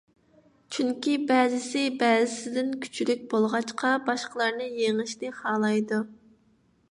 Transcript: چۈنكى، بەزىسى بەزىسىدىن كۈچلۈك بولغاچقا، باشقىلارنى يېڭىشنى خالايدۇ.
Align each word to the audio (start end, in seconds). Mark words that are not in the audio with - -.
چۈنكى، 0.75 1.11
بەزىسى 1.31 1.83
بەزىسىدىن 1.99 2.71
كۈچلۈك 2.85 3.21
بولغاچقا، 3.35 3.93
باشقىلارنى 4.09 4.73
يېڭىشنى 4.81 5.33
خالايدۇ. 5.43 6.01